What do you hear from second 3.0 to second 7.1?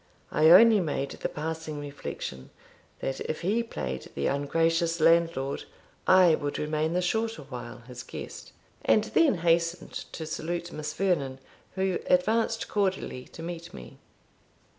that if he played the ungracious landlord, I would remain the